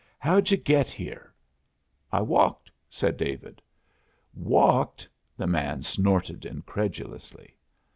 [0.17, 1.31] "How'd you get here?"
[2.11, 3.61] "I walked," said David.
[4.33, 7.55] "Walked?" the man snorted incredulously.